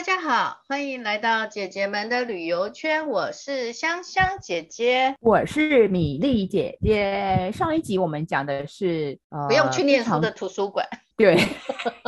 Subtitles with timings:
[0.00, 3.06] 大家好，欢迎来到姐姐们的旅游圈。
[3.06, 7.52] 我是香香姐姐，我是米粒姐姐。
[7.52, 10.88] 上一集我们讲的是呃，不用去念书的图书馆，
[11.18, 11.36] 对，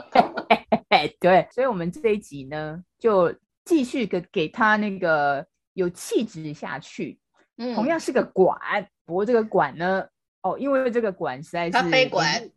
[1.21, 3.31] 对，所以我们这一集呢，就
[3.67, 7.19] 继续给给他那个有气质下去。
[7.59, 8.59] 嗯，同样是个馆，
[9.05, 10.03] 不过这个馆呢，
[10.41, 12.51] 哦，因为这个馆实在是咖啡馆。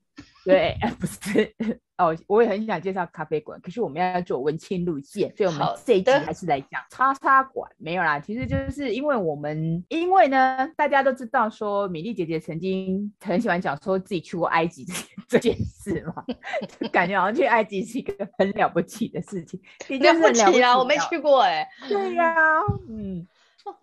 [0.45, 1.55] 对， 不是
[1.98, 7.72] 哦，我也很想介绍咖啡馆，可是我们要做文青路线，所以我们这一集还是来讲叉叉馆。
[7.77, 14.86] 没有啦，其实就是因为我们，因为呢，大家都知道说，米粒姐姐曾经很喜欢讲说自己去过埃及
[15.27, 16.23] 这件事嘛，
[16.80, 19.59] 就感觉好像去埃及是一个很了不起的事情。
[20.00, 21.66] 了不起啊，我没去过哎。
[21.88, 23.25] 对呀、啊，嗯，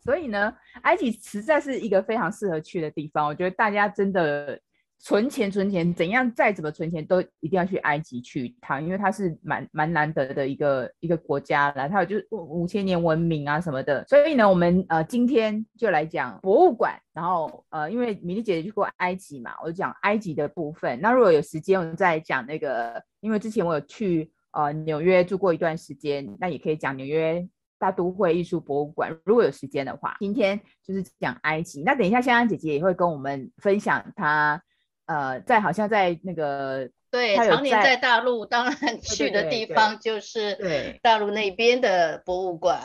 [0.05, 4.61] 所以呢，埃及实在是一个非常适合去的地方，我觉得大家真的。
[5.05, 14.07] 存钱，存钱，怎样再怎么存钱，都一定要去埃及去一趟，因为它是蛮蛮难得的一个一个国家啦，它有就是五千年文明啊什么的。
[14.07, 21.01] 所以呢，我们呃今天就来讲博物馆，然后呃因为米粒姐姐去过埃及嘛，我就讲埃及的部分。
[21.01, 27.45] 那如果有时间，我们再讲那个，因为之前我有去呃纽约住过一段时间，那也可以讲纽约
[27.77, 29.11] 大都会艺术博物馆。
[29.25, 31.83] 如果有时间的话，今天就是讲埃及。
[31.83, 34.63] 那等一下香香姐姐也会跟我们分享她。
[35.07, 42.81] 呃，在好像在那个对，常年在大陆，当然去的地方就是对大陆那边的博物馆，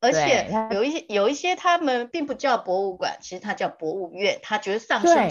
[0.00, 5.28] 而且有一些有一些他们并不叫博物馆，其实它叫博物院，它觉得上升。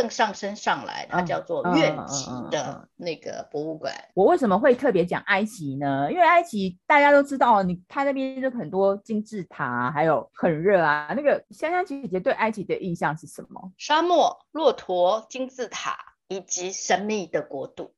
[0.00, 3.92] 更上升上来，它叫做院级的那个博物馆。
[4.14, 6.08] 我为什么会特别讲埃及呢？
[6.08, 11.12] 因为埃及大家都知道，你它那边就很多金字塔，还有很热啊。
[11.16, 13.72] 那个香香姐姐对埃及的印象是什么？
[13.76, 17.92] 沙漠、骆驼、金字塔以及神秘的国度。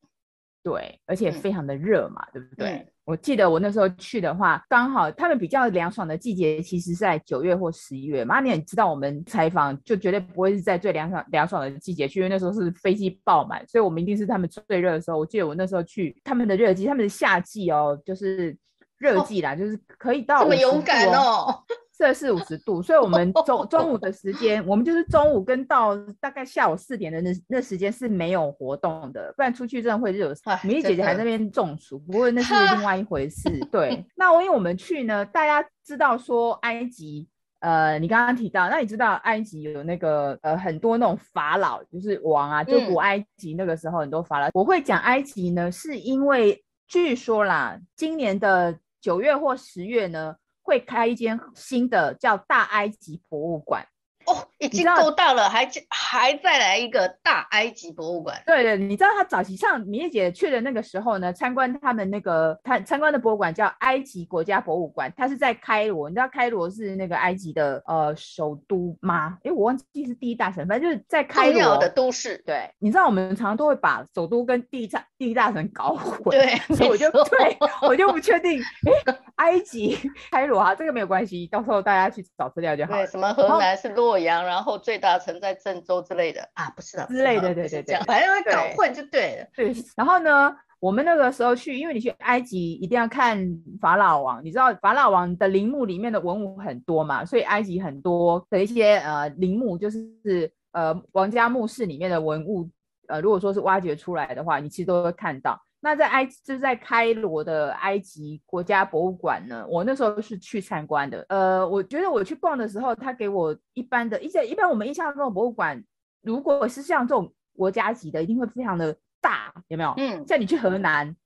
[0.63, 2.69] 对，而且非常的热嘛，嗯、对不对？
[2.71, 8.39] 嗯我记得我那时候去的话，刚好他们比较凉爽的季节，其实是在九月或十一月嘛。
[8.41, 15.19] 你也知道，我们采访就绝对不会是在最凉爽凉爽的季节去，因为那时候是飞机爆满，所以我们一定是他们最热的时候。
[15.19, 18.57] 我记得我那时候去他们的热季，他们的夏季哦，就是
[18.97, 21.65] 热季啦，哦、就是可以到、哦、这么勇敢哦。
[22.01, 30.43] 摄氏五十度，所以我们中中午 的时间，我们就是中午跟到大概下午四点的那那时间是没有活动的，不然出去真的会热死。
[30.65, 33.51] 米粒姐姐还在那边中暑，不过那是 另外一回事。
[33.71, 37.29] 对，那我因为我们去呢，大家知道说埃及，
[37.59, 44.49] 呃，你刚刚提到，那你知道埃及有那个呃很多那种法老，就是王啊，就古埃及那个时候很多法老。
[44.49, 50.35] 嗯、我会讲埃及呢，是因为据说啦，今年的九月或十月呢。
[50.71, 53.85] 会开一间新的叫大埃及博物馆。
[54.27, 58.41] 哦，已经够大了，还还再来一个大埃及博物馆。
[58.47, 66.09] 对对，你知道他早期上米粒姐去的那个时候呢，参观他们那个参参观的博物馆叫埃及国家博物馆，它是在开罗。
[66.09, 69.39] 你知道开罗是那个埃及的呃首都吗？
[69.43, 72.37] 哎，我忘记是第一大城，反正就是在开罗的都市。
[72.47, 76.31] 对，你知道我们常常都会把首都跟第一大第一大城搞混。
[76.31, 78.61] 对，所以我就对我就不确定。
[79.07, 79.99] 哎，埃及
[80.31, 82.95] 开罗哈，这个没有关系，到时候大家去找资料就好。
[82.95, 89.47] 对，什么河南是洛阳，然后最大城在郑州之类的啊，不是的，之类的，对对对，反正会搞混就对了。
[89.55, 93.39] 对，然后呢，我们那个时候去，因为你去埃及一定要看
[93.81, 102.69] 法老王，你知道法老王的陵墓里面的文物很多嘛，所以埃及很多的一些呃陵墓，就是呃王家墓室里面的文物，
[103.09, 105.61] 呃如果说是挖掘出来的话，你其实都会看到。
[105.83, 111.25] 那在埃就是在开罗的埃及国家博物馆呢，我那时候是去参观的。
[111.31, 115.83] 呃，我觉得我去逛的时候，他给我一般的，一些一般我们印象中的博物馆，
[116.23, 119.95] 如果是像这种国家级的，一定会非常的大，有没有？
[119.97, 121.17] 嗯，像你去河南，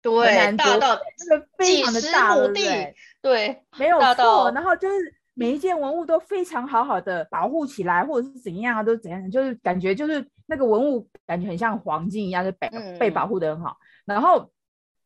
[0.00, 0.96] 对，河南大到
[1.28, 2.94] 那个非常的大，对对？
[3.20, 4.52] 对，没有错。
[4.52, 4.94] 然后就是
[5.34, 13.76] 每一件文物都非常好好的保护起来，或者是怎样啊，都怎样，就是感觉就是那个文物感觉很像黄金一样，就被、嗯、被保护得很好。
[14.04, 14.50] 然后，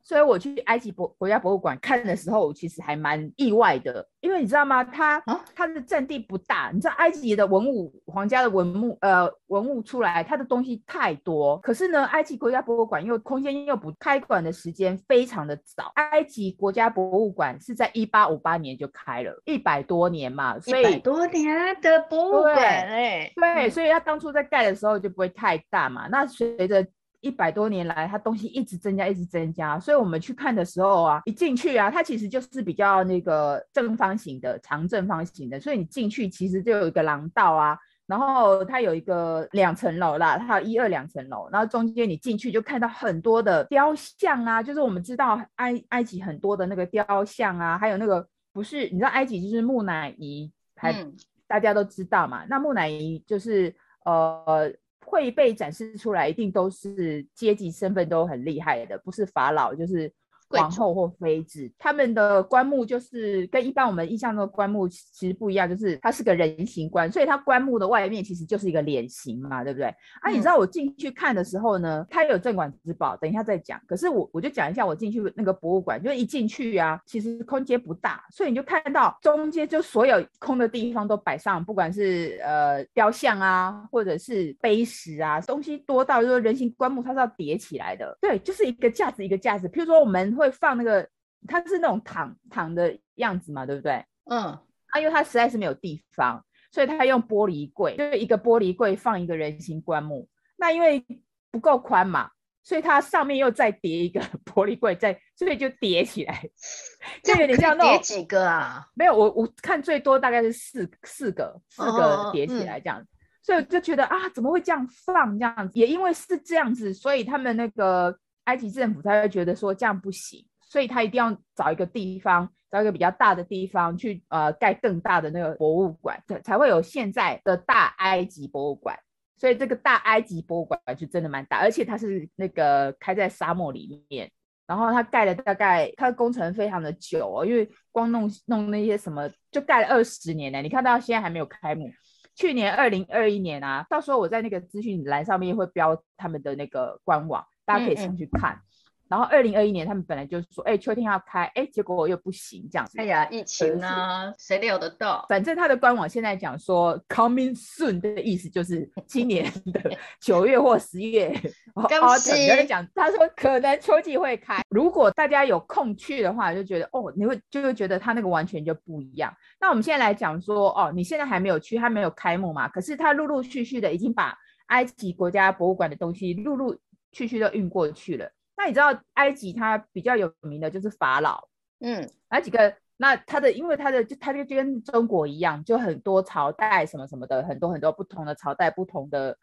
[0.03, 4.83] 所以我去埃及博国家博物馆看的时候，我其实还蛮意外的，因为你知道吗？
[4.83, 5.23] 它
[5.55, 11.59] 它的占地不大，你知道埃及的文物、皇家的文物呃文物出来，它的东西太多。
[11.59, 26.09] 可是呢，埃及国家博物馆又空间又不开馆的时间非常的早，埃及国家博物馆是在一八五八年就开了，一百多年嘛，所以一百多年的博物馆哎，对，对，所以它当初在盖的时候就不会太大嘛。
[26.09, 26.87] 那随着
[27.21, 37.77] 一百多年来，它东西一直增加，一直增加，所以我们去看的时候啊，一进去啊，它其实就是比较那个正方形的，长正方形的，所以你进去其实就有一个廊道啊，
[38.07, 51.13] 然后它有一个两层楼啦，它有一二两层楼，然后中间你进去就看到很多的雕像啊，就是我们知道埃埃及很多的那个雕像啊，还有那个不是你知道埃及就是木乃伊，还、嗯、
[51.47, 53.75] 大家都知道嘛，那木乃伊就是
[54.05, 54.73] 呃
[55.09, 60.13] 会被展示出来，一定都是阶级身份都很厉害的，不是法老就是。
[60.49, 69.87] 皇后或妃子，他们的棺木就是跟一般我们印象中的棺木其实不一样，就是它是个人形棺，所以它棺木的外面其实就是一个脸型嘛，对不对？
[70.23, 73.79] 啊，你知道我进去看的时候呢，它有镇馆之宝，等一下再讲。
[73.87, 90.38] 可是我我就讲一下我进去那个博物馆，就一进去啊，其实空间不大，所以你就看到中间就所有空的地方都摆上，不管是呃雕像啊，或者是碑石啊，东西多到就是人形棺木它是要叠起来的，对，就是一个架子一个架子，譬如说我们。
[90.39, 91.09] 会放那个，
[91.47, 94.05] 它是那种躺躺的样子嘛，对不对？
[94.31, 94.45] 嗯，
[94.91, 100.29] 啊，因为它实在是没有地方，所以他用玻璃柜，就是一个玻璃柜放一个人形棺木。
[100.57, 101.05] 那因为
[101.51, 102.31] 不够宽嘛，
[102.63, 106.43] 所以它上面又再叠一个 玻璃柜，再所以就叠起来，
[107.23, 108.87] 就有点像那种叠几个啊？
[108.95, 113.09] 没有，我我看最多大概是四四个，四个叠起来这样，哦嗯、
[113.43, 115.79] 所以就觉得啊，怎么会这样放这样子？
[115.79, 118.19] 也因为是这样子，所以他们那个。
[118.49, 128.99] 埃及政府他会觉得说这样不行，所以他一定要找一个地方，找一个比较大的地方去呃盖更大的那个博物馆，才才会有现在的大埃及博物馆。
[129.37, 134.29] 所以这个大埃及博物馆就真的蛮大，而且它是那个开在沙漠里面，
[134.67, 140.63] 然后它盖了大概它的工程非常的久哦，因为光弄弄那些什么就盖了二十年呢。
[140.63, 141.89] 你看到现在还没有开幕，
[142.35, 147.45] 去年二零二一年啊，到时候我在那个资讯栏上面会标他们的那个官网。
[147.69, 148.65] 大家可以上去看，嗯嗯，
[149.09, 152.99] 然后二零二一年他们本来就是说，哎，秋天要开，哎，结果我又不行这样子。
[152.99, 155.25] 哎呀，疫情啊，谁料得到？
[155.29, 161.33] 反正他的官网现在讲说 coming soon 的意思就是今年的 九月或十月。
[161.75, 161.87] 恭
[162.19, 162.67] 喜！
[162.67, 169.33] 讲他说可能秋季会开，如果大家有空去的话，就觉得哦，你会就会觉得他那个完全就不一样。
[169.61, 172.69] 那我们现在来讲说，哦，你现在还没有去，他没有开幕嘛？
[172.69, 174.37] 可是他陆陆续续的已经把
[174.67, 176.77] 埃及国家博物馆的东西陆陆。
[177.19, 178.31] 去去都运过去了。
[178.57, 181.49] 那你知道埃及它比较有名的就是法老，
[181.81, 182.75] 嗯，哪几个？
[182.97, 189.37] 那它的因为它的就它就跟中国一样，就很多朝代什么什么的，很多很多不同的朝代不同的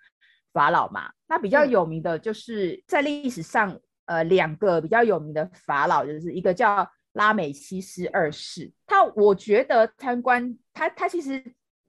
[0.52, 1.10] 法老嘛。
[1.28, 3.72] 那比较有名的就是在历史上，
[4.06, 8.70] 嗯、呃，两个比较有名的法老，就是一个叫拉美西斯二世。
[8.86, 11.42] 他我觉得参观他他其实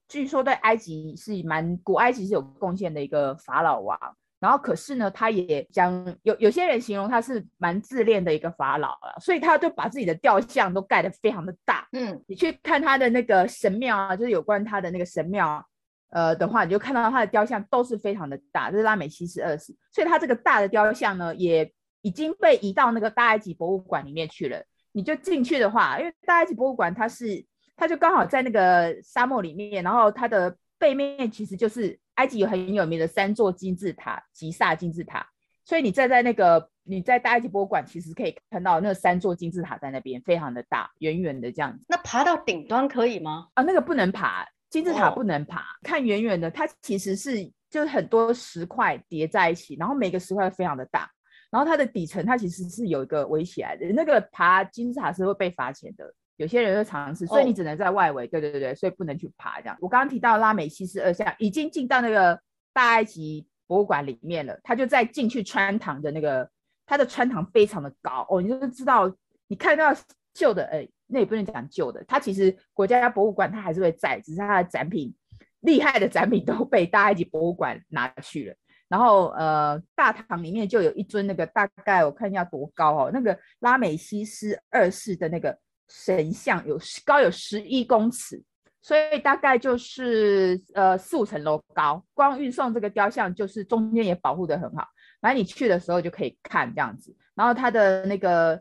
[0.09, 3.99] 据说对埃及是蛮古埃及是有贡献的一个法老王。
[4.39, 11.89] 然后，可是呢，他也将有有些人形容他是蛮自恋的一个法老了，所以他就把自己的雕像都盖得非常的大。
[11.93, 15.65] 嗯，你去看他的那个神庙啊，就是有关他的那个神庙，
[16.11, 18.71] 呃的话，你就看到他的雕像都是非常的大。
[18.71, 21.73] 这是拉美西斯二世，所以他这个大的雕像呢，也
[22.03, 24.63] 已经被移到那个大埃及博物馆里面去了。
[24.93, 27.43] 你就进去的话，因为大埃及博物馆它是，
[27.75, 31.99] 它就刚好在那个沙漠里面，然后它的背面其实就是。
[32.17, 35.27] 埃及有很有名的三座金字塔，吉萨金字塔，
[35.65, 41.85] 所以你站在那个你在大埃及博物馆，其实可以看到那三座金字塔在那边，非常的大，远远的这样子。
[41.89, 43.49] 那爬到顶端可以吗？
[43.55, 45.61] 啊，那个不能爬，金字塔不能爬。
[45.61, 51.11] 哦、看远远的，它其实是就是很多石块叠在一起，然后每个石块非常的大，
[51.51, 56.15] 然后它的底层它其实是有一个围起来的，那个爬金字塔是会被罚钱的。
[56.37, 58.25] 有些人会尝试，所以你只能在外围。
[58.25, 58.31] Oh.
[58.31, 59.77] 对对对对，所以不能去爬这样。
[59.81, 62.39] 我刚刚提到拉美西斯二世已经进到那个
[62.75, 66.49] 大埃及博物馆里面了，他就在进去穿堂的那个，
[66.85, 69.11] 他的穿堂非常的高哦，你就知道，
[69.49, 69.95] 你看到
[70.35, 75.15] 旧的，哎，那也不能讲旧的，它其实国家博物馆它还是会在，只是它的展品
[75.61, 78.57] 厉害的展品都被大埃及博物馆拿去了。
[78.89, 85.59] 然后呃，大堂里面就有一尊那个大概我看一下多高哦，那个拉美西斯二世的那个。
[85.89, 88.43] 神像有高有十一公尺，
[88.83, 92.05] 所以大概就是呃四五层楼高。
[92.15, 94.87] 光运送这个雕像，就是中间也保护得很好。
[95.21, 97.15] 反正你去的时候就可以看这样子。
[97.35, 98.61] 然后它的那个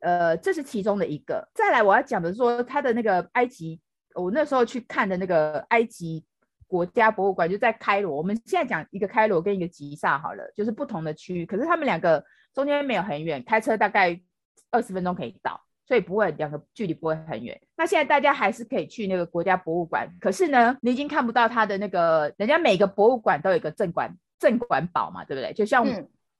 [0.00, 1.48] 呃，这是其中的一个。
[1.54, 3.80] 再来我要讲的是说，它的那个埃及，
[4.14, 6.24] 我那时候去看的那个埃及
[6.66, 8.16] 国家博物馆就在开罗。
[8.16, 14.20] 我们现在讲一个开罗跟一个吉萨好了，就是不同的区域，可是他们两个中间没有很远，开车大概
[14.70, 15.60] 二十分钟可以到。
[15.92, 17.60] 所以不会，两个距离不会很远。
[17.76, 25.52] 那现在大家还是可以去那个国家博物馆，可是呢，你已经看不到它的那个，人家每个博物馆都有一个镇馆镇馆宝嘛，对不对？
[25.52, 25.86] 就像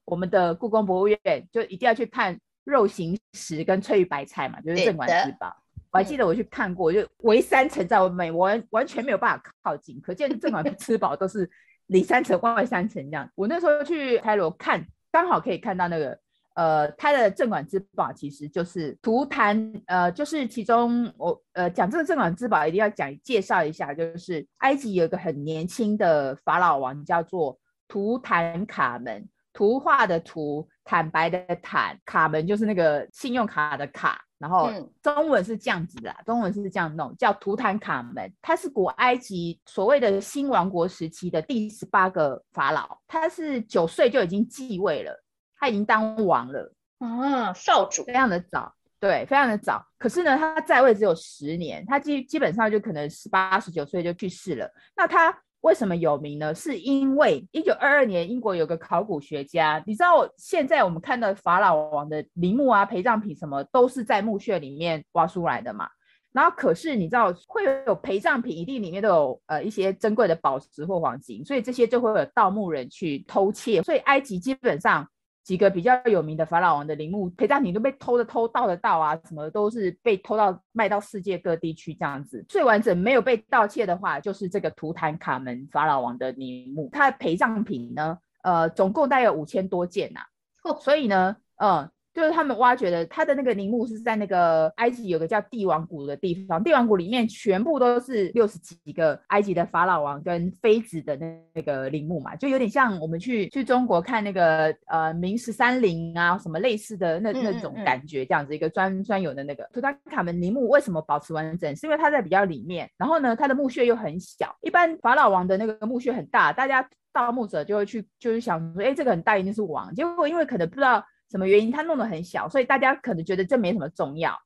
[0.06, 1.18] 我们的故宫博物院，
[1.52, 5.54] 就一定要去看肉形石跟翠玉白菜嘛，就是镇馆之宝。
[5.90, 11.50] 我还记得我去看过，就围三层在外面，完完全没有办法靠近，可见镇馆 吃饱都是
[11.88, 13.30] 里三层外三层这样。
[13.34, 14.82] 我那时候去开罗看，
[15.12, 16.18] 刚好可以看到那个。
[16.54, 34.70] 呃，它的镇馆之宝其实就是图坦，呃，就是其中我呃讲这个镇馆之宝一定要讲介绍一下，就是埃及有一个很年轻的法老王叫做图坦卡门，图画的图，坦白的坦，卡门就是那个信用卡的卡，然后
[35.02, 45.22] 中文是这样子的，嗯，中文是这样弄，叫图坦卡门，他是古埃及所谓的新王国时期的第十八个法老，他是九岁就已经继位了。
[45.62, 49.80] 他已经当王了啊，少主，非常的早，对，非常的早。
[49.96, 54.68] 可是呢，他在位只有十年，他基基本上就可能十八、十九岁就去世了。
[54.96, 56.52] 那他为什么有名呢？
[56.52, 65.88] 是因为一九二二年，英国有个考古学家，你知道现在我们看到法老王的陵墓啊、陪葬品什么，都是在墓穴里面挖出来的嘛。
[66.32, 73.80] 然后可是你知道会有陪葬品，一定里面都有呃一些珍贵的宝石或黄金，所以这些就会有盗墓人去偷窃。
[73.84, 75.06] 所以埃及基本上。
[75.42, 82.44] 几个比较有名的法老王的陵墓陪葬品都被偷的偷盗的盗啊，什么都是被偷到卖到世界各地去这样子。
[82.48, 86.88] 最完整没有被盗窃的话，就是这个图坦卡门法老王的陵墓。
[86.92, 90.70] 它的陪葬品呢，呃，总共大概有五千多件呐、啊。
[90.70, 91.90] 哦，所以呢，嗯。
[92.14, 101.18] 就是他们挖掘的，他的那个陵墓是在那个埃及有个叫帝王谷的地方，帝王谷里面全部都是六十几个埃及的法老王跟妃子的
[101.54, 111.74] 那个陵墓嘛，就有点像我们去去中国看那个呃明十三陵啊什么类似的那那种感觉，这样子一个专专有的那个图坦卡门陵墓为什么保持完整？
[111.74, 121.02] 是因为它在比较里面，然后呢，它的墓穴又很小，一般法老王的那个墓穴很大，大家盗墓者就会去就是想说，哎，这个很大一定是王，结果因为可能不知道。
[121.32, 121.72] 什么原因？
[121.72, 124.38] 他弄得很小，所以大家可能觉得这没什么重要，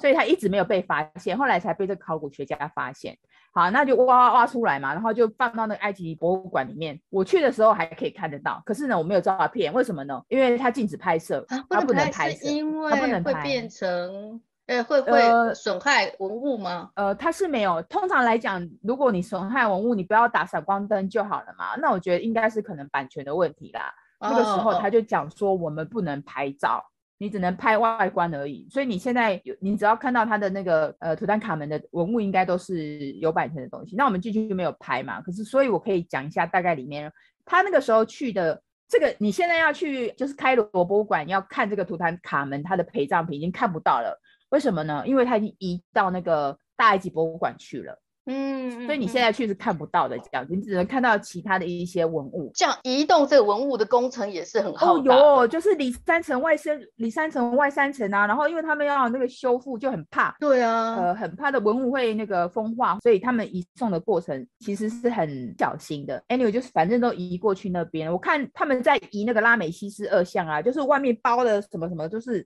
[0.00, 3.16] 所以他一直没有被发现，后来才被这个考古学家发现。
[3.54, 7.00] 好，那就挖挖挖出来嘛，然后就放到那个埃及博物馆里面。
[7.08, 10.22] 我去的时候还可以看得到，可是呢，我没有照片，为什么呢？
[10.28, 16.90] 因为它禁止拍摄，它不能拍摄，因为它不能会变成，呃，会会损害文物吗？
[16.96, 17.80] 呃，它是没有。
[17.84, 21.76] 通常来讲，如果你损害文物，你不要打闪光灯就好了嘛。
[21.80, 23.90] 那我觉得应该是可能版权的问题啦。
[24.20, 26.82] 那个时候他就讲说，我们不能拍照，
[27.18, 28.66] 你只能拍外观而已。
[28.70, 33.94] 所以你现在有，你只要看到他的那个呃图坦卡门的文物，应该都是有版权的东西。
[33.96, 35.20] 那我们进去就没有拍嘛。
[35.20, 37.12] 可是，所以我可以讲一下大概里面
[37.44, 44.20] 他那个时候去的这个，你现在要去就是开罗博物馆要看这个图坦卡门他的陪葬品已经看不到了。
[44.50, 45.02] 为什么呢？
[45.06, 48.00] 因为他已经移到那个大埃及博物馆去了。
[48.26, 52.50] 嗯，所以你现在去是看不到的，这样子，你只能看到其他的一些文物。
[52.54, 55.14] 这样移动这个文物的工程也是很浩大。
[55.14, 58.26] 哦哟，就是里三层外三，里三层外三层啊。
[58.26, 60.36] 然后因为他们要那个修复，就很怕。
[60.40, 66.22] 对啊，呃，很怕的文物会那个风化，所以他们移送的过程其实是很小心的。
[66.28, 68.12] Anyway，就是反正都移过去那边。
[68.12, 72.44] 我看他们在移那个拉美西斯二像啊，就是外面包的什么什么，就是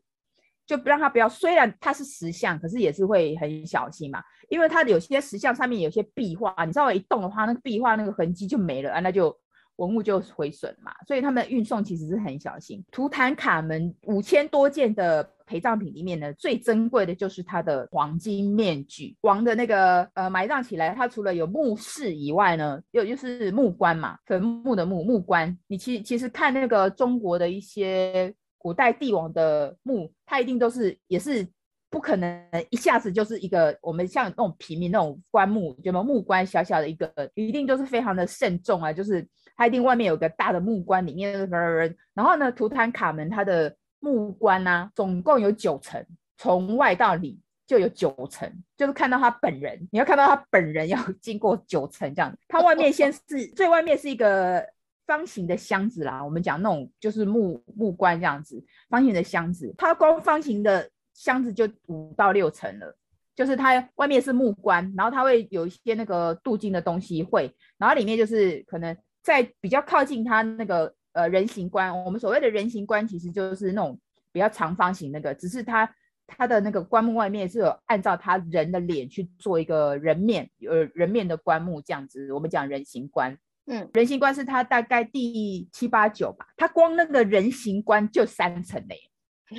[0.70, 1.28] 就不让它不要。
[1.28, 4.22] 虽然它是石像，可是也是会很小心嘛。
[4.48, 9.36] 因为它有些石像上面有些壁画，你稍微一动的话，那个壁画那个痕迹就没了啊，那就
[9.76, 10.92] 文物就毁损嘛。
[11.08, 12.84] 所以他们运送其实是很小心。
[12.92, 19.16] 图坦卡门五千多件的陪葬品里面呢，最珍贵的就是他的黄金面具。
[19.22, 25.56] 王的那个呃埋葬起来，它除了有墓室以外呢，又就是木棺嘛，坟墓的墓木棺。
[25.66, 31.48] 你其其实看那个中国的一些古代帝王的墓，它一定都是也是。
[31.92, 39.26] 不可能一下子就是一个我们像那种平民那种棺木，什么木棺小小的一个，一定都是非常的慎重啊，就是
[39.56, 46.00] 它一定外面有个大的木棺，里面人，然后呢，图坦卡门它的木棺呢、啊，总共有九层，
[46.38, 54.64] 从外到里就有九层，就是看到他本人，你要看到他本人要经过九层这样，它外面先是最外面是一个
[55.10, 60.88] 方形的箱子啦，我们讲那种就是木木棺这样子，方形的箱子，它光方形的。
[61.12, 62.96] 箱子就五到六层了，
[63.36, 74.00] 就是它外面是木棺，然后它会有一些那个镀金的东西会，然后里面就是可能在比较靠近它那个呃人形棺，我们所谓的人形棺其实就是那种
[74.32, 75.94] 比较长方形那个，只是它
[76.26, 83.36] 它的那个棺木外面是有按照他人的脸去做一个人面呃人面的棺木这样子，我们讲人形棺，
[83.70, 88.98] 嗯，人形棺是它大概第七八九吧，它光那个人形棺就三层嘞。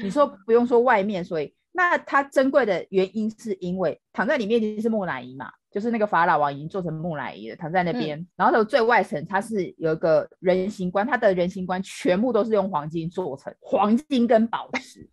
[0.04, 8.20] 你说不用说外面，所以那它珍贵的原因是因为躺在里面就是木乃伊嘛，就是那个法老王已经做成木乃伊了，躺在那边。
[8.20, 15.10] 嗯、然后它最外层它是有一个人形棺，它的人形棺全部都是用黄金做成，黄金跟宝石。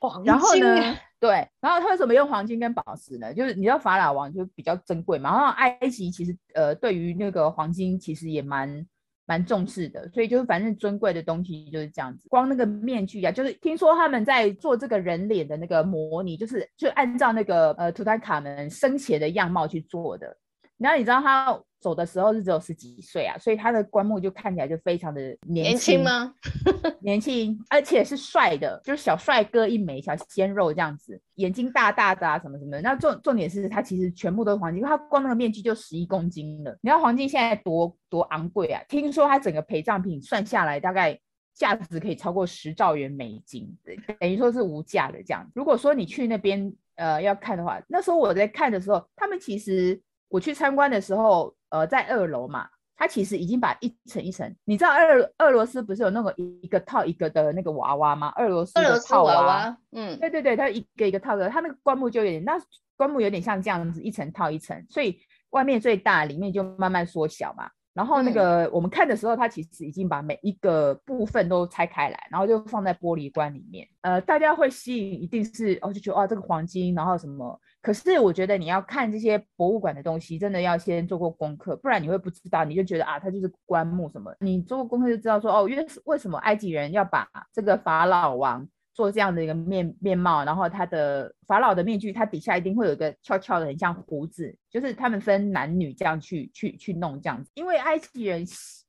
[0.00, 0.24] 黄金。
[0.24, 3.34] 然后呢，对，然后他为什么用黄金跟宝石呢？
[3.34, 8.86] 就是你知道法老王就比较珍贵嘛，然后埃及其实呃对于那个黄金其实也蛮
[9.26, 12.28] 蛮重视的，所以就是反正尊贵的东西就是这样子。
[12.28, 20.36] 光那个面具啊，就是听说他们在做这个人脸的那个模拟，就是就按照那个呃图坦卡门生前的样貌去做的。
[20.76, 26.34] 然后你知道他走的时候是只有十几岁啊，所以他的棺木就看起来就非常的年轻，吗？
[27.00, 32.82] 年轻，而且是帅的，就是小帅哥一枚，小鲜肉这样子，眼睛大大的啊，什么什么的。
[32.82, 36.76] 那重重点是他其实全部都是黄金，因为他光那个面具就十一公斤了。
[36.82, 38.82] 你知道黄金现在多多昂贵啊？
[38.88, 41.16] 听说他整个陪葬品算下来大概
[41.54, 43.72] 价值可以超过十兆元美金，
[44.18, 45.48] 等于说是无价的这样。
[45.54, 50.00] 如果说你去那边呃要看的话，那时候我在看的时候，他们其实。
[50.30, 58.32] 我去参观的时候，呃，在二楼嘛，他其实已经把一层一层，你知道俄俄罗斯不是有那个一个套一个的那个娃娃吗？
[58.36, 62.54] 俄罗斯的套娃娃，嗯，对对对，它一个一个套的，它那个棺木就有点，那
[62.96, 65.18] 棺木有点像这样子，一层套一层，所以
[65.50, 67.70] 外面最大，里面就慢慢缩小嘛。
[67.94, 73.86] 然后那个我们看的时候，它其实已经把每一个部分都拆开来，然后就放在玻璃棺里面。
[74.02, 77.60] 呃，大家会吸引，一定是哦，就觉得哦，这个黄金，然后什么？
[77.80, 84.34] 可是我觉得你要看这些博物馆的东西，真的要先做过功课，不然你会不知道，你就觉得啊，它就是棺木什么。
[84.40, 97.50] 你做过功课就知道说哦，因为为什么埃及人要把这个法老王做这样的一个面面貌，然后他的法老的面具，它底下一定会有一个翘翘的，很像胡子，就是他们分男女这样去去去弄这样子。
[97.54, 98.44] 因为埃及人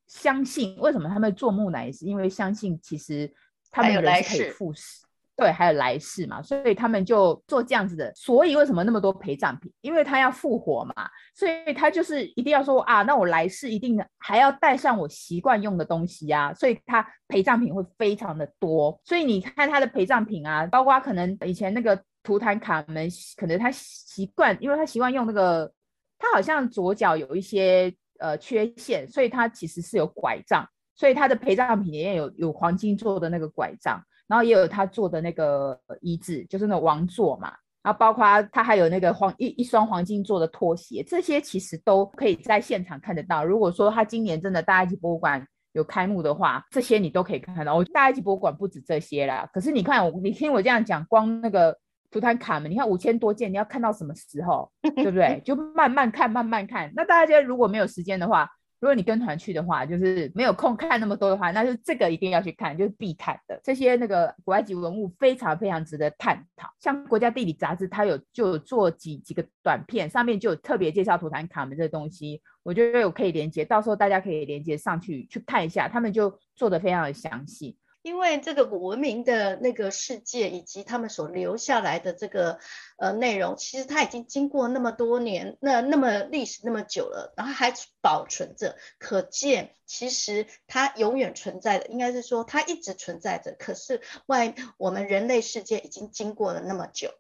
[0.08, 3.32] 相信，为什么他们做木乃伊，是因为相信其实
[3.70, 5.06] 他们人是可以复死。
[5.40, 8.14] 对，还有来世嘛，所以他们就做这样子的。
[8.14, 9.72] 所以为什么那么多陪葬品？
[9.82, 10.94] 因为他要复活嘛，
[11.34, 19.00] 所以他就是一定要说啊，那我来世一定还要带上我习惯用的东西啊，所以他陪葬品会非常的多。
[19.06, 25.72] 所以你看他的陪葬品啊，包括可能以前那个图坦卡门，可能他习惯，因为他习惯用那个，
[26.18, 34.02] 他好像左脚有一些呃缺陷，所以他其实是有拐杖，所以他的陪葬品里面有有黄金做的那个拐杖。
[34.30, 37.52] 然后也有他做的那个椅子，就是那王座嘛。
[37.82, 43.44] 然后包括他还有那个黄一一双黄金做的拖鞋，这些其实都可以在现场看得到。
[43.44, 47.74] 如果说他今年真的大埃及博物馆有开幕的话，这些你都可以看到。
[47.74, 49.50] 我大埃及博物馆不止这些啦。
[49.54, 51.76] 可是你看，你听我这样讲，光那个
[52.12, 55.42] 图坦卡门，你看五千多件，你要看到什么时候，对不对？
[55.46, 56.92] 就慢慢看，慢慢看。
[56.96, 63.60] 那大家如果没有时间的话，如果你跟团去的话，就是没有空看那么多的话，那就这个一定要去看，就是必看的。
[63.64, 66.70] 这些那个古埃及文物非常非常值得探讨。
[66.80, 72.42] 像国家地理杂志，它有就有做几几个短片，上面就有特别介绍图坦卡门这个东西。
[72.64, 77.78] 我觉得有可以连接，到时候大家可以连接上去去看一下，他们就做的非常的详细。
[78.02, 82.60] 因为这个古文明的那个世界，以及他们所留下来的这个
[82.98, 93.52] 呃内容，其实它已经经过那么多年，那那么历史那么久了，然后还保存着，可见其实它永远存在的，应该是说它一直存在着。
[93.52, 97.12] 可是外我们人类世界已经经过了那么久，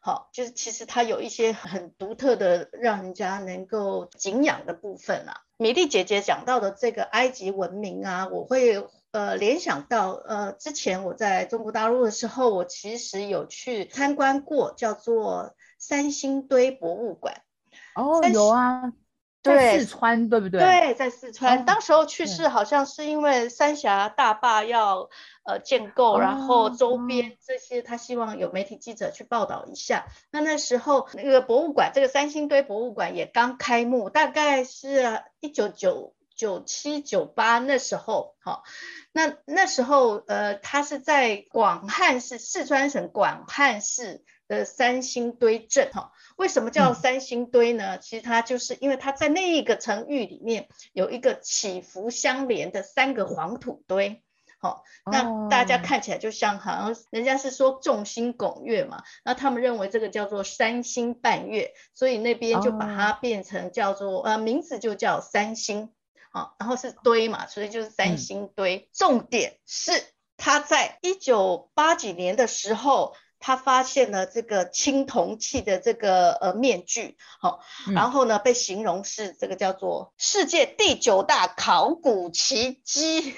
[0.00, 5.42] 好，就是其实它有一些很独特的，让人家能够敬仰的部分啊。
[5.56, 8.86] 米粒姐姐讲到的这个埃及文明啊，我会。
[9.12, 17.42] 呃，联想到呃，之前我在中国大陆的时候，我其实有去参观过，叫做三星堆博物馆。
[17.96, 18.92] 哦，有啊，
[19.42, 20.60] 在四川对，对不对？
[20.60, 21.58] 对，在四川。
[21.58, 25.08] 哦、当时候去世好像是因为三峡大坝要
[25.44, 30.06] 呃建构，哦、然后周边这些他希望有媒体记者去报道一下。
[30.06, 38.62] 哦、那那时候那个博物馆，这个三星堆博物馆也刚开幕，大概是一九九九七九八那时候，好。
[39.12, 46.12] 那那时候，呃，他是在广汉市四川省广汉市的三星堆镇，哈。
[46.36, 47.96] 为什么叫三星堆呢？
[47.96, 54.22] 嗯、其实它就是因为它在那一个城域里面有一个起伏相连的三个黄土堆，
[54.58, 65.92] 好，那大家看起来就像好像人家是说众星拱月嘛，那他们认为这个叫做三星伴月，所以那边就把它变成叫做呃名字就叫三星。
[66.30, 68.76] 好，然后是堆嘛，所以就是三星堆。
[68.76, 69.92] 嗯、重点是
[70.36, 77.60] 他在一九八几年的时候，他发现了这个青铜器的这个呃面具，好，
[77.92, 83.34] 然后呢、嗯、被形容是这个叫做世界第九大考古奇迹。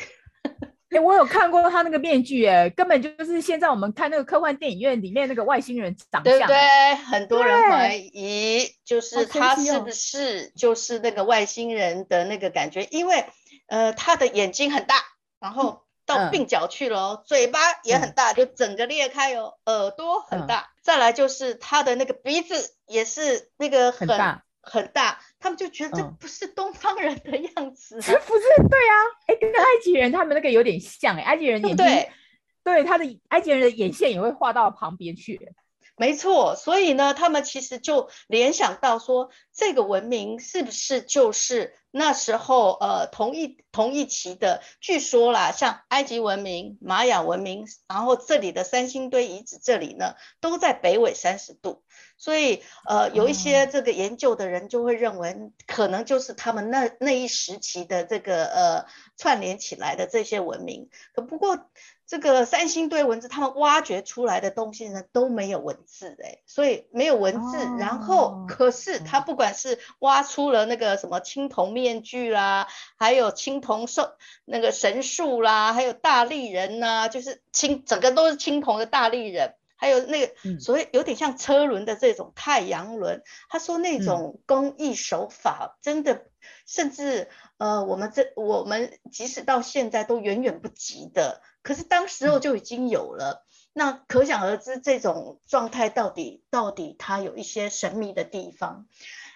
[0.92, 6.94] 哎、欸，我有看过他那个面具，哎，根本就是现在我们看那个科幻电影院里面那个外星人长相，对不对？
[6.96, 13.24] 很多人怀疑，就是他是不是就是那个外星人的那个感觉，因为
[13.68, 14.96] 呃，他的眼睛很大，
[15.40, 24.44] 然后到鬓角去了哦，嘴巴也很大，就整个裂开哦，耳朵很大，再来就是他的那个鼻子也是那个很大。
[24.64, 28.12] 很大，他们就觉得这不是东方人的样子，不是？
[28.12, 32.12] 对啊，哎，跟埃及人他们那个有点像哎，埃及人眼睛，对，
[32.62, 35.52] 对，他的埃及人的眼线也会画到旁边去。
[35.96, 44.62] 没错，所以呢，他们其实就联想到说，这个文明是不是就是那时候呃同一同一期的？
[44.80, 51.82] 据说啦，像埃及文明、玛雅文明，然后这里的三星堆遗址这里呢，都在北纬三十度，
[52.22, 60.88] 所以呃有一些这个研究的人就会认为，可能就是他们那那一时期的这个呃串联起来的这些文明。
[61.12, 61.66] 可不过。
[62.04, 67.56] 这个三星堆文字，他们挖掘出来的东西呢，都没有文字哎，所以没有文字。
[67.56, 74.12] 哦、然后，可是他不管是挖出了那个什么青铜面具啦，还有青铜兽
[74.44, 83.16] 那个神树啦，还有大力人呐、啊，就是青整个都是青铜的大力人，还有那个所谓有点像车轮的这种太阳轮。
[83.16, 86.26] 嗯、他说那种工艺手法真的，
[86.68, 91.42] 甚至呃，我们这我们即使到现在都远远不及的。
[91.62, 98.86] 可是当时候就已经有了，嗯、那可想而知这种状态到底到底它有一些神秘的地方，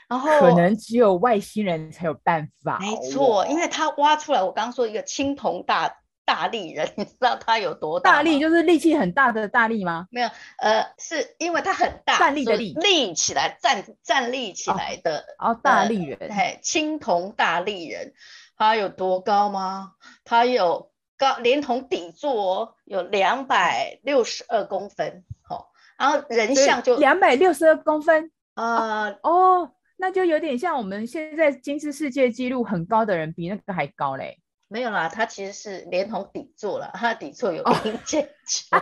[0.06, 2.78] 然后可能只有外星人才有办法。
[2.78, 8.16] 没错，因为他挖出来，我刚刚说一个青铜大大力人， 你知道他有多大？
[8.16, 10.06] 大力就是力气很大的大力吗？
[10.10, 18.12] 没有，呃，是因为他很大，站立的力，立起来站站立起来的哦，哦，大力人，嘿、呃，青铜大力人，
[18.58, 19.92] 他有多高吗？
[20.24, 20.90] 他有。
[21.18, 34.38] 高连同底座有两百六十二公分，好，然后人像就两百六十二公分，呃，哦，那就有点像我们现在金氏世界纪录很高的人比那个还高嘞。
[34.68, 38.76] 没有啦，他其实是连同底座了，他的底座有零件球，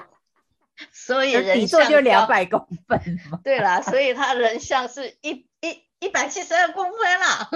[0.92, 3.00] 所以人像就两百公分。
[3.42, 7.48] 对啦，所以他人像是一一一百七十二公分啦。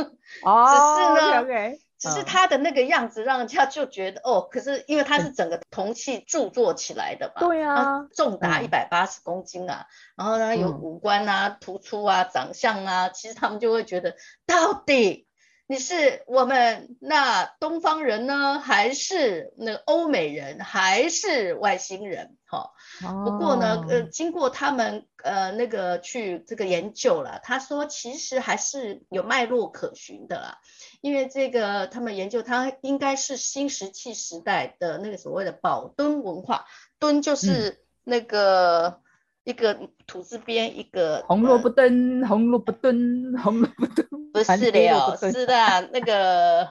[0.42, 1.44] 哦，只是呢。
[1.44, 1.80] Okay.
[2.00, 14.14] 只是他的那个样子，让人家就觉得、嗯、哦，可是因为他是整个铜器铸作起来的嘛，对啊，重达一百八十公斤啊，嗯、然后呢有五官啊、突出啊、长相啊，其实他们就会觉得，
[14.46, 15.26] 到底
[15.70, 22.36] 你是我们那东方人呢，还是那个欧美人，还是外星人？
[22.46, 22.72] 哈、
[23.04, 30.58] 哦，不过呢，呃，经过他们呃那个去这个研究了，他说其实还是有脉络可循的啦。
[31.02, 36.64] 因为这个，他们研究它应该是新石器时代的那个所谓的宝墩文化，
[36.98, 39.00] 墩就是那个、嗯、
[39.48, 39.74] 一个
[40.06, 46.70] 土字边一个红萝卜蹲，红萝卜蹲，红萝卜蹲，不是 的，是的，那个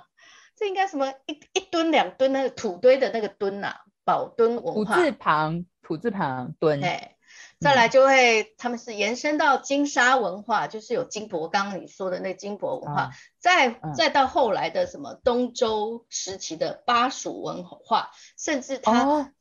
[0.56, 6.80] 这应该什么一一吨两吨那个土堆的那个墩呐、啊，宝墩文化，土字旁，土字旁墩。
[7.60, 13.12] 再来就会，他们是延伸到金沙文化，就是有金箔，刚刚你说的那金箔文化。
[13.40, 19.32] 再再到后来的什么东周时期的巴蜀文化，甚至他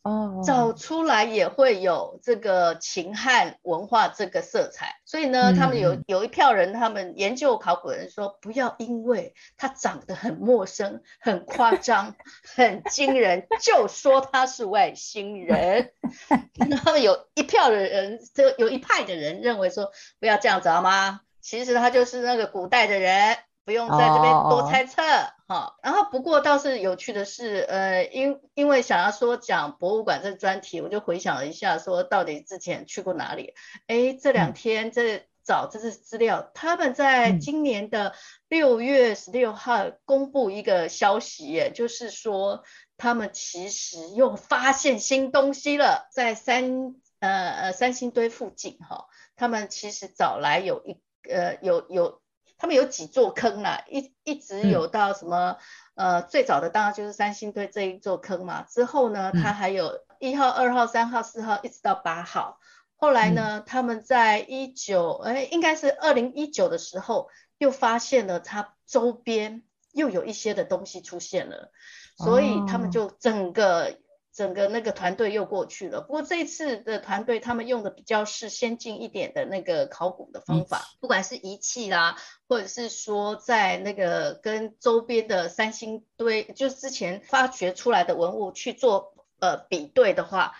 [0.44, 5.00] 找出来也会有这个秦汉文化这个色彩。
[5.04, 12.14] 所以呢，他们有有一票人，他们研究考古人说，不要因为他长得很陌生、很夸张、
[12.54, 15.90] 很惊人，就说他是外星人。
[16.70, 17.76] 然后有一票的
[18.10, 19.90] 人，就有一派的人认为说，
[20.20, 21.20] 不要这样子好吗？
[21.40, 23.36] 其实他就是那个古代的人。
[23.66, 25.72] 不用在这边多猜测哈、oh, oh.
[25.82, 33.54] 然后不过倒是有趣的是，呃，因因为想要说讲博物馆这个专题，我就回想了一下，说到底之前去过哪里？
[33.88, 38.14] 哎，这两天在找这些资料，嗯、他们在今年的
[38.48, 42.62] 六月十六号公布一个消息，耶，就是说
[42.96, 46.94] 他们其实又发现新东西了，在三
[47.26, 52.20] 呃呃三星堆附近哈，他们其实早来有一呃有有。
[52.58, 55.58] 他们有几座坑啦，一一直有到什么？
[55.94, 58.62] 嗯、呃，最早的当然就是三星堆这一座坑嘛。
[58.62, 62.58] 之后呢，它还有一号、二号、三号、四号，一直到八号。
[62.96, 69.62] 后来呢，嗯、他们在一九，哎，应该是二零一九的时候，又发现了它周边
[69.92, 71.70] 又有一些的东西出现了，
[72.16, 73.98] 所以他们就整个。
[74.36, 90.52] 整个那个团队又过去了，不过这一次的团队他们用的比较是先进一点的那个考古的方法，不管是仪器啦，或者是说在那个跟周边的三星堆，就是之前发掘出来的文物去做呃比对的话，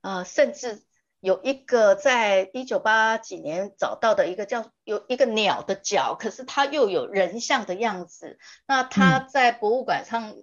[0.00, 0.84] 呃，甚至
[1.18, 10.36] 有一个在一九八几年找到的一个叫有一个鸟的脚，可是它又有人像的样子，那它在博物馆上。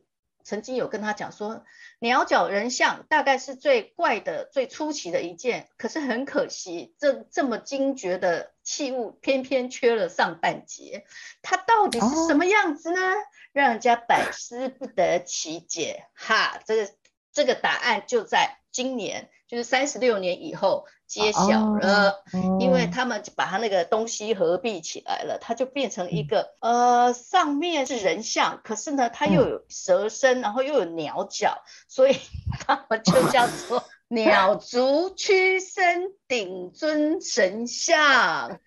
[0.43, 1.63] 曾经有跟他讲说，
[1.99, 11.06] 鸟脚人像大概是最怪的、最出奇的一件，可是很可惜，这这么精绝的器物偏偏缺了上半截，
[11.41, 12.99] 它到底是什么样子呢？
[12.99, 13.15] 哦、
[13.54, 16.06] 让人家百思不得其解。
[16.13, 16.91] 哈，这个
[17.34, 20.86] 这个答案就在今年，就是三十六年以后。
[21.12, 32.16] 揭晓了，哦，因为他们把它那个东西合璧起来了，它就变成一个，嗯、呃，上面是人像，可是呢，它又有蛇身，嗯、然后又有鸟脚，所以
[32.66, 38.62] 他们就叫做鸟足屈身顶尊神像。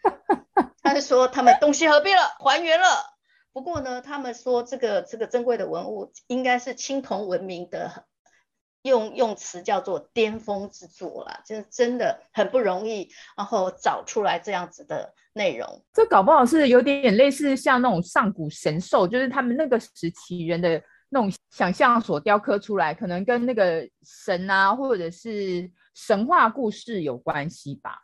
[0.83, 2.87] 他是说他们东西合璧了，还原了。
[3.55, 8.05] 不过呢，他们说这个这个珍贵的文物应该是青铜文明的。
[8.85, 15.83] 用用词叫做巅峰之作啦，就是真的很不容易，然后找出来这样子的内容。
[15.93, 27.99] 这搞不好是有点点类似像那种上古神兽，就是他们那个时期人的那种想象所雕刻出来，可能跟那个神啊，或者是神话故事有关系吧？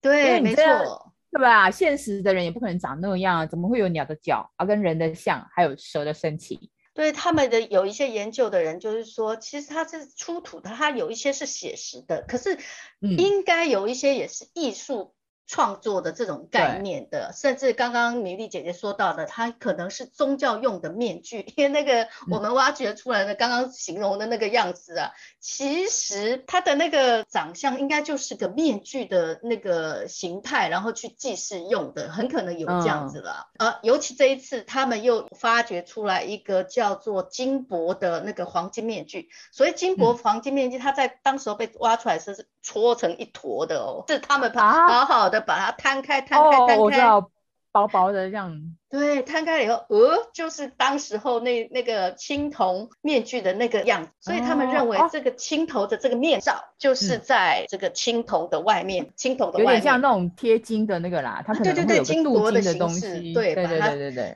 [0.00, 1.70] 对，没错，对吧？
[1.70, 6.68] 现实的人也不可能长那样，怎么会有鸟的脚啊，跟人的像，还有蛇的身体？
[6.96, 12.58] 对他们的有一些研究的人，就是说，其实它是出土的，它有一些是写实的，可是
[13.00, 15.14] 应该有一些也是艺术。
[15.46, 33.48] 创作的这种概念的，甚至刚刚米粒姐姐说到的，它可能是宗教用的面具， 因为那个我们挖掘出来的刚刚形容的那个样子啊，嗯、其实它的那个长相应该就是个面具的那个形态，然后去祭祀用的，很可能有这样子了。
[33.58, 33.70] 而、嗯。
[33.70, 45.40] 啊、尤其这一次，他们又发掘出来一个叫做金箔的那个黄金面具，所以金箔黄金面具，它在当时候被挖出来是搓成一坨的哦，是他们把好好的。
[45.40, 47.30] 把它摊开，摊开，摊开，哦，我知道，
[47.70, 48.60] 薄薄的这样。
[48.88, 59.74] 对，摊开了以后，呃，就是当时候那那个青铜面具的那个样子，所以他们认为这个青铜的这个面罩就是在这个青铜的外面，嗯、青铜的外面。
[59.74, 63.90] 有点像那种贴金的那个啦，它可能会有个金箔的东西，对，把它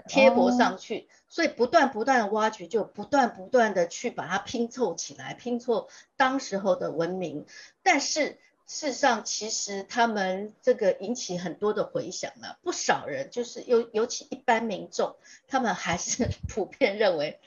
[0.07, 5.89] 贴薄上去，所以不断不断的挖掘，就不断不断的去把它拼凑起来，拼凑
[6.19, 7.47] 当时候的文明，
[7.83, 8.39] 但是。
[8.73, 12.55] 事实上，其实他们这个引起很多的回响呢。
[12.63, 15.17] 不少人就是尤尤其一般民众，
[15.49, 17.41] 他们还是 普遍认为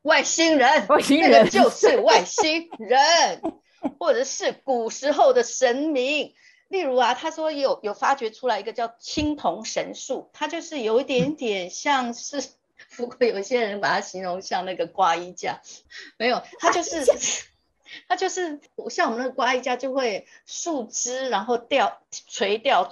[0.00, 3.42] 外星人，外星人、那个、就是外星人，
[3.98, 6.32] 或者是古时候的神明。
[6.68, 12.42] 例如啊，他说有有发掘出来一个叫青铜神树，它就是有一点点像是，
[13.00, 15.60] 不过有一些人把它形容像那个挂衣架，
[16.16, 17.04] 没有，它就是。
[18.08, 22.88] 它就是像我们那个瓜衣架就会树枝，然后掉垂掉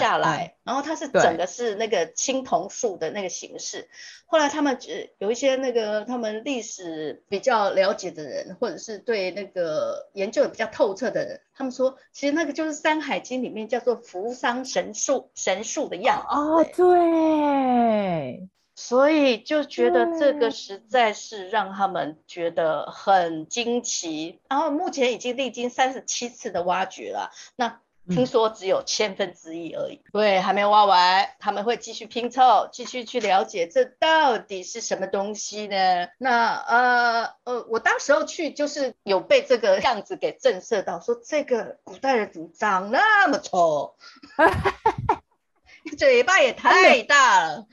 [0.00, 3.88] 下来，嗯嗯，然后它是整个是那个青铜树的那个形式。
[4.26, 4.80] 后来他们
[5.18, 16.26] 有一些那个他们历史比较了解的人，或者是对那个研究比较透彻的人，他们说其实那个就是《山海经》里面叫做扶桑神树神树的样子。
[16.34, 18.48] 哦，对。
[18.74, 36.08] 所以就觉得这个实在是让他们觉得很惊奇，然后目前已经历经三十七次的挖掘了，那听说只有千分之一而已，嗯，对，还没挖完，他们会继续拼凑，继续去了解这到底是什么东西呢？
[36.18, 43.94] 那呃呃，我当时候去就是有被这个样子给震慑到，说这个古代人怎么长那么丑，
[45.96, 47.66] 嘴巴也太大了。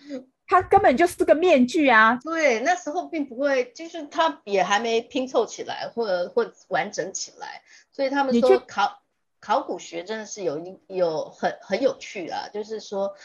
[0.50, 2.20] 它根本就是个面具啊！
[2.24, 9.02] 对，那时候并不会，就是他也还没拼凑起来，或者或完整起来，所以他们说考
[9.40, 13.16] 考古学真的是有有很很有趣啊，就是说。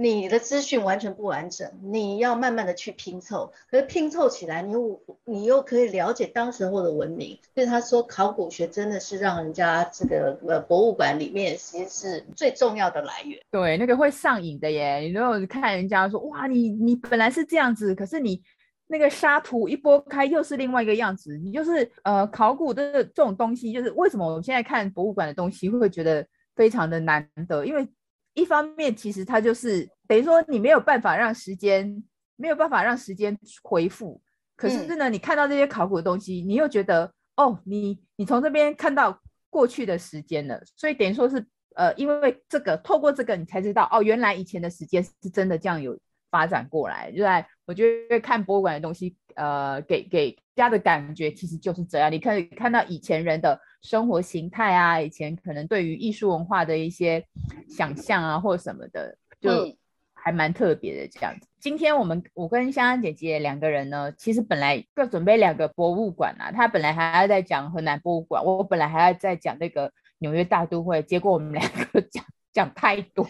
[0.00, 7.38] 你的资讯完全不完整，你要慢慢的去拼凑，可是拼凑起来，你又你又可以了解当时候的文明。
[7.54, 13.38] 所以他说，考古学真的是让人家这个呃博物馆里面其实是最重要的来源。
[13.50, 15.00] 对，那个会上瘾的耶。
[15.00, 18.42] 你如果看人家说，哇，你你本来是这样子，可是你
[18.86, 21.36] 那个沙土一拨开又是另外一个样子。
[21.36, 27.86] 你就是呃考古的这种东西，就是为什么我们现在看博物馆的东西会觉得非常的难得，因为。
[28.34, 32.02] 一方面，其实它就是等于说你没有办法让时间
[32.36, 34.20] 没有办法让时间回复，
[34.56, 45.98] 可是呢，你看到这些考古的东西，你又觉得哦，你你从这边看到过去的时间了，所以等于说是呃，因为这个透过这个，你才知道哦，原来以前的时间是真的这样有
[46.30, 47.10] 发展过来。
[47.12, 53.60] 就在我觉得看博物馆的东西，呃，给给家的感觉其实就是这样，你可以看到以前人的。
[53.82, 57.24] 生活形态啊，以前可能对于艺术文化的一些
[57.66, 59.74] 想象啊，或者什么的，就
[60.12, 61.48] 还蛮特别的这样子。
[61.58, 73.26] 今天我们我跟香香姐姐两个人呢，其实本来各准备两个博物馆啊，她本来还要在讲河南博物馆，我本来还要在讲那个纽约大都会，结果我们两个 讲讲太多，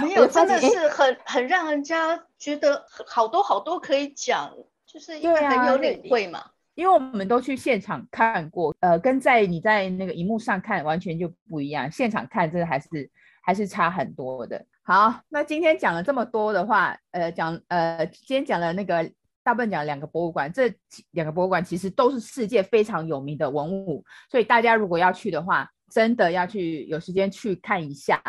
[0.00, 4.54] 没有，真的是很很让人家觉得好多好多可以讲，
[4.92, 6.44] 就是因为很有领会嘛。
[6.74, 11.90] 因为我们都去现场看过，呃，跟在你在那个荧幕上看完全就不一样。
[11.92, 13.10] 现场看真的还是
[13.42, 14.64] 还是差很多的。
[14.82, 19.08] 好，那今天讲了这么多的话，呃，讲呃，今天讲了那个
[19.42, 20.72] 大部分讲两个博物馆，这
[21.10, 28.22] 两个博物馆其实都是世界非常有名的文物，所以大家如果要去的话，真的要去有时间去看一下。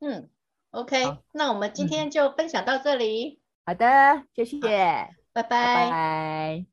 [0.00, 0.30] 嗯
[0.70, 3.28] ，OK，那我们今天就分享到这里。
[3.28, 6.66] 嗯、好的，谢谢，拜拜。